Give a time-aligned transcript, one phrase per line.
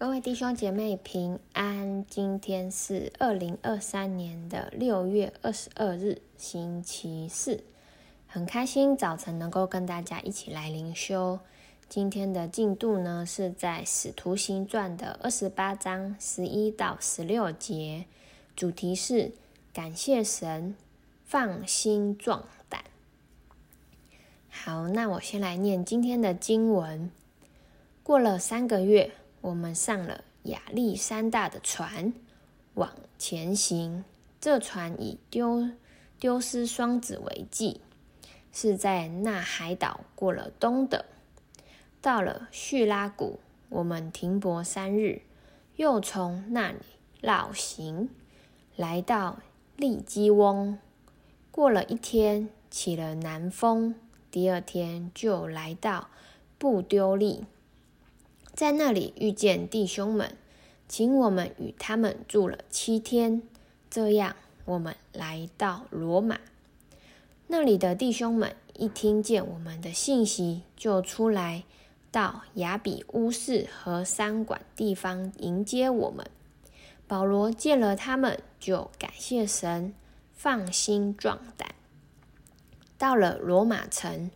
[0.00, 7.62] 各位弟兄姐妹平安，今天是二零二三年的六月二十二日，星期四，
[8.26, 11.38] 很开心早晨能够跟大家一起来灵修。
[11.86, 18.06] 今天的进度呢是在《使徒行传》的二十八章十一到十六节，
[18.56, 19.32] 主题是
[19.74, 20.74] 感谢神，
[21.26, 22.82] 放心壮胆。
[24.48, 27.10] 好，那我先来念今天的经文。
[28.02, 29.10] 过了三个月。
[29.40, 32.12] 我们上了亚历山大的船，
[32.74, 34.04] 往前行。
[34.40, 35.68] 这船以丢
[36.18, 37.80] 丢失双子为记，
[38.52, 41.04] 是在那海岛过了冬的。
[42.00, 45.20] 到了叙拉古，我们停泊三日，
[45.76, 46.78] 又从那里
[47.20, 48.08] 绕行，
[48.76, 49.40] 来到
[49.76, 50.78] 利基翁。
[51.50, 53.94] 过了一天，起了南风，
[54.30, 56.08] 第二天就来到
[56.56, 57.44] 布丢利。
[58.60, 60.36] 在那里遇见弟兄们，
[60.86, 63.40] 请我们与他们住了七天。
[63.88, 66.38] 这样，我们来到罗马。
[67.46, 71.64] 那里的弟兄们一听见我们的信息，就出来
[72.12, 76.26] 到亚比乌市和三馆地方迎接我们。
[77.08, 79.94] 保罗见了他们，就感谢神，
[80.34, 81.74] 放心壮胆。
[82.98, 84.30] 到了罗马城。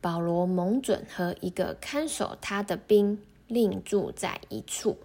[0.00, 4.98] 保罗蒙准和一个看守他的兵另住在一处。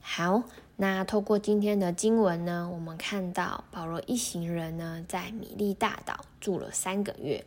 [0.00, 0.44] 好，
[0.76, 7.44] 那透过今天的经文呢，我们看到保罗一行人呢，在米利大岛住了三个月。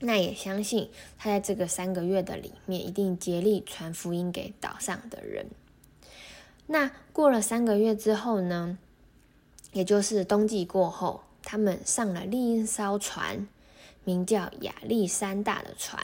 [0.00, 5.46] 那也相信他在这个三个月的里面，一定竭力传福音给岛上的人。
[6.66, 8.78] 那过了三个月之后呢，
[9.72, 13.46] 也就是冬季过后，他们上了另一艘船。
[14.04, 16.00] 名叫亚历山大的船，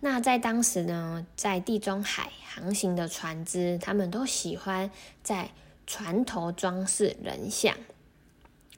[0.00, 4.90] 那在当时呢，在地中海航行的船只，他们都喜欢
[5.22, 5.50] 在
[5.86, 7.74] 船头装饰人像，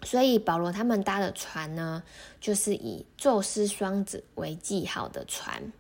[0.03, 2.03] 所以保罗他们搭的船呢，
[2.41, 5.73] 就是以宙斯双子为记号的船。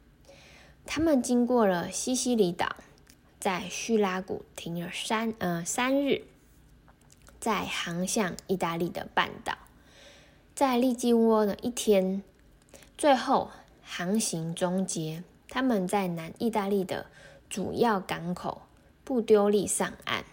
[0.87, 2.77] 他们经过了西西里岛，
[3.41, 6.25] 在叙拉古停了三呃三日，
[7.41, 9.57] 再航向意大利的半岛。
[10.55, 12.23] 在利基窝的一天，
[12.97, 13.51] 最后
[13.83, 17.07] 航行终结，他们在南意大利的
[17.51, 18.63] 主要港口
[19.05, 20.25] 布丢利上岸。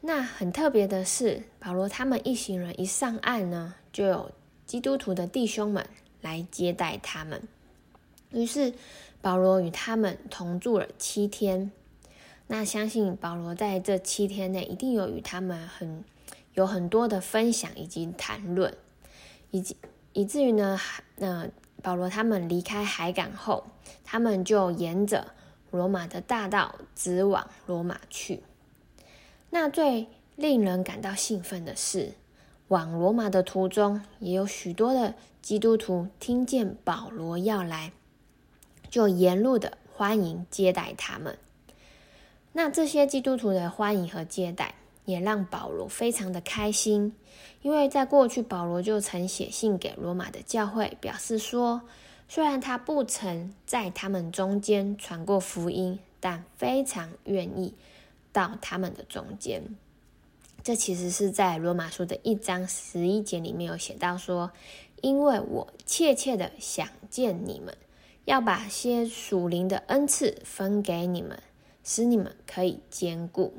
[0.00, 4.32] 那很特别的是，保罗他们一行人一上岸呢，就有
[4.66, 5.86] 基督徒的弟兄们
[6.20, 7.42] 来接待他们。
[8.30, 8.74] 于是
[9.20, 11.70] 保罗与他们同住了七天。
[12.48, 16.04] 那相信保罗在这七天内一定有与他们很。
[16.54, 18.76] 有很多的分享以及谈论，
[19.52, 19.74] 以及
[20.12, 20.78] 以至于呢，
[21.16, 21.48] 那
[21.82, 23.64] 保罗他们离开海港后，
[24.04, 25.32] 他们就沿着
[25.70, 28.42] 罗马的大道直往罗马去。
[29.50, 32.12] 那最令人感到兴奋的是，
[32.68, 37.92] 往罗马的途中，也有许多的基督徒听见保罗要来，
[38.88, 41.36] 就沿路的欢迎接待他们。
[42.52, 44.74] 那这些基督徒的欢迎和接待。
[45.04, 47.12] 也让保罗非常的开心，
[47.62, 51.82] 因为在过去，保罗就曾写信给罗马的教会，表示说，
[52.28, 57.74] 虽然他不曾在他们中间传过福音，但非常愿意
[58.32, 59.62] 到他们的中间。
[60.62, 64.52] 这其实是在罗马书的一章十一节里面有写到说，
[65.00, 67.76] 因为我切切的想见你们，
[68.24, 71.42] 要把些属灵的恩赐分给你们，
[71.82, 73.52] 使你们可以坚固。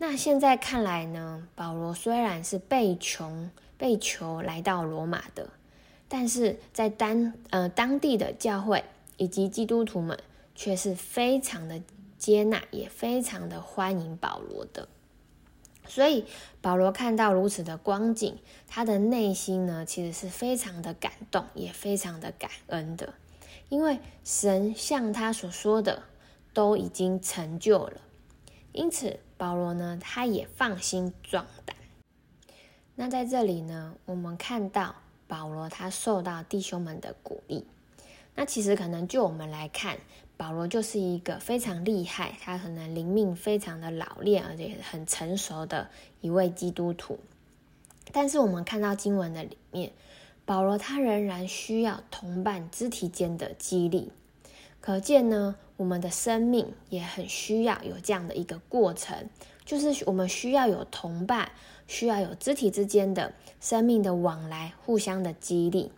[0.00, 5.50] 那现在看来呢，保罗虽然是被穷被囚来到罗马的，
[6.08, 8.84] 但是在当呃当地的教会
[9.16, 10.16] 以及基督徒们
[10.54, 11.82] 却是非常的
[12.16, 14.88] 接纳，也非常的欢迎保罗的。
[15.88, 16.24] 所以
[16.60, 18.38] 保罗看到如此的光景，
[18.68, 23.14] 他的内心呢其实是非常的感动，也非常的感恩的，
[23.68, 26.04] 因为神像他所说的
[26.54, 28.00] 都已经成就了，
[28.70, 29.18] 因此。
[29.38, 31.74] 保罗呢，他也放心壮胆。
[32.96, 34.96] 那在这里呢，我们看到
[35.26, 37.64] 保罗他受到弟兄们的鼓励。
[38.34, 39.96] 那其实可能就我们来看，
[40.36, 45.88] 保罗就是一个非常厉害，他可能灵命非常的老练，而且很成熟的
[46.20, 47.18] 一位基督徒。
[48.12, 49.92] 但是我们看到经文的里面，
[50.44, 54.10] 保罗他仍然需要同伴肢体间的激励。
[54.80, 59.28] 可见呢，我们的生命也很需要有这样的一个过程，
[59.64, 61.50] 就是我们需要有同伴，
[61.86, 65.92] 需要有肢体之间的生命的往来，互相的激励。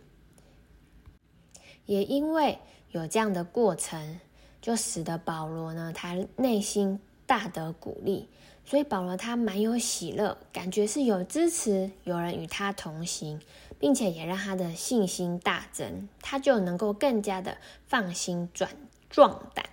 [1.85, 2.59] 也因为
[2.91, 4.19] 有这样的过程，
[4.61, 8.29] 就使得保罗呢，他内心大得鼓励。
[8.71, 13.41] 所以保罗他蛮有喜乐，感觉是有支持，有人与他同行，
[13.77, 17.57] 并且也让他的信心大增，他就能够更加的
[17.89, 18.71] 放心转
[19.09, 19.65] 壮胆。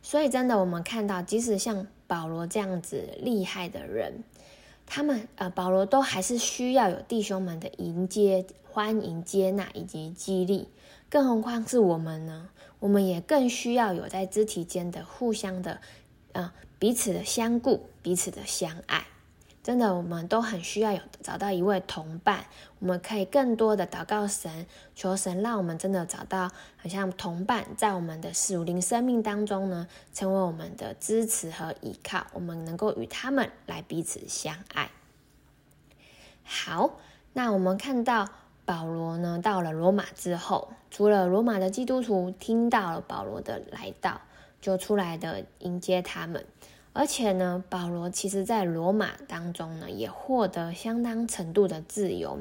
[0.00, 4.22] 所以真的，我们看到，即使像保罗这样子厉害的人，
[4.86, 10.68] 他们呃，保罗都还是需要有弟兄们的迎接、欢迎、接纳以及激励，
[11.10, 12.48] 更何况是我们呢？
[12.78, 15.80] 我们也更需要有在肢体间的互相的。
[16.38, 19.06] 嗯，彼此的相顾，彼此的相爱，
[19.62, 22.46] 真的，我们都很需要有找到一位同伴。
[22.78, 32.26] 我们可以更多的祷告神，求神让我们真的找到好像同伴，在我们的属灵生命当中呢，成为我们的支持和依靠。
[32.34, 34.90] 我们能够与他们来彼此相爱。
[36.44, 37.00] 好，
[37.32, 38.28] 那我们看到
[38.66, 44.20] 保罗呢，到了罗马之后，除了罗马的基督徒听到了保罗的来到。
[44.58, 46.44] 就出来的迎接他们，
[46.92, 52.40] 而且呢，保罗其实在罗马当中呢，也获得相当程度的自由。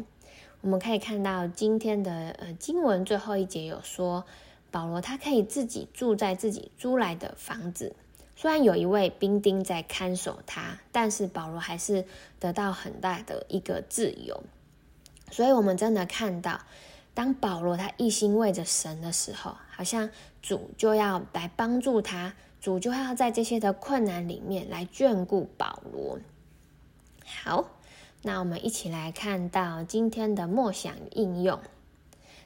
[0.62, 4.26] 我们可以看到今天的呃经文最后一节有说，
[4.72, 7.94] 保罗他可以自己住在自己租来的房子，
[8.36, 12.06] 虽然有一位兵丁在看守他，但是保罗还是
[12.40, 14.42] 得到很大的一个自由。
[15.36, 16.62] 所以，我们真的看到。
[17.14, 20.10] 当保罗他一心为着神的时候，好像
[20.42, 26.20] 主就要来帮助他，主就要在这些的困难里面来眷顾保罗。
[27.26, 27.70] 好，
[28.22, 31.60] 那我们一起来看到今天的默想应用。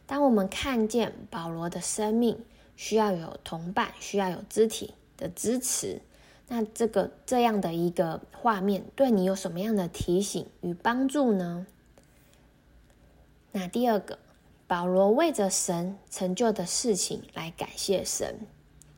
[0.08, 2.44] 当我们看见保罗的生命
[2.76, 6.02] 需要有同伴，需要有肢体的支持，
[6.48, 11.68] 那这个这样的一个画面对你有什么样的提醒与帮助呢？
[13.52, 14.20] 那第二个。
[14.68, 18.42] 保罗为着神成就的事情来感谢神。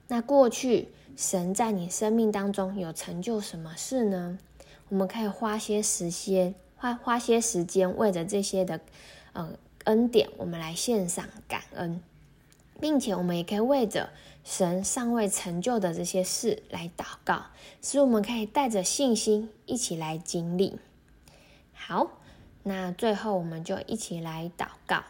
[0.09, 4.37] 那过去神在你生命当中有成就什么事呢？
[4.89, 8.81] 我们可以花些时间，花花些时间为着这些的
[9.31, 9.53] 呃
[9.85, 12.03] 恩典，我们来献上感恩，
[12.81, 14.09] 并且我们也可以为着
[14.43, 17.45] 神尚未成就的这些事来祷告，
[17.81, 20.77] 使我们可以带着信心一起来经历。
[21.71, 22.11] 好，
[22.63, 25.03] 那最后我们就一起来祷告。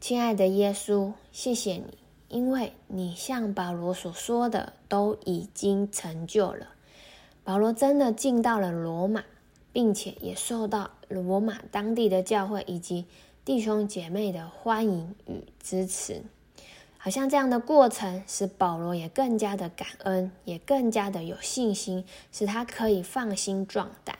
[0.00, 1.96] 亲爱的耶稣，谢谢你，
[2.28, 6.66] 因为你像保罗所说的都已经成就了。
[7.44, 9.22] 保罗真的进到了罗马，
[9.72, 13.04] 并且也受到罗马当地的教会以及
[13.44, 16.22] 弟兄姐妹的欢迎与支持。
[16.98, 24.18] 好像这样的过程使保罗也更加的感恩，也更加的有信心，使他可以放心壮胆。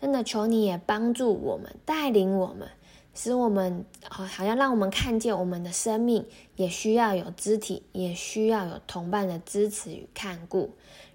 [0.00, 2.68] 真的求你也帮助我们，带领我们。
[3.16, 6.26] 使我们好，好像让我们看见我们的生命
[6.56, 10.72] 也需要有肢体，也需要有同伴的支持与看顾，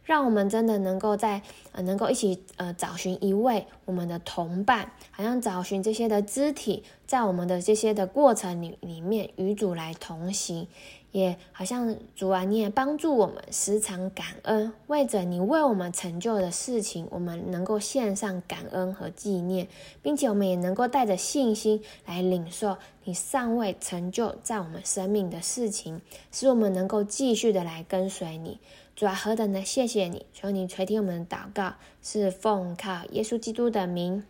[0.09, 1.39] 让我们真的能够在
[1.71, 10.67] 呃，能够一起呃找寻一位我们的同伴，好像找寻这些的肢体，在我们的这些的过程里里面与主来同行。
[11.11, 19.67] 也好像主啊，你也帮助我们时常感恩，为着你为我们成就的事情，我们能够献上感恩和纪念，
[20.03, 25.99] 并且我们也能够带着信心来领受你尚未成就在我们生命的事情，
[26.31, 28.59] 使我们能够继续的来跟随你。
[28.99, 30.25] 主啊，何等的谢谢你！
[30.33, 34.25] 求你垂听我们的祷告，是奉靠耶稣基督的名，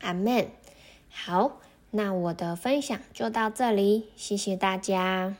[0.00, 0.48] 阿门。
[1.10, 5.36] 好，那我的分享就到这里，谢谢大家。